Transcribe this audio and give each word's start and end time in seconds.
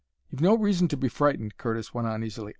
"You've 0.31 0.41
no 0.41 0.57
reason 0.57 0.87
to 0.87 0.97
be 0.97 1.09
frightened," 1.09 1.57
Curtis 1.59 1.93
went 1.93 2.07
on 2.07 2.23
easily. 2.23 2.49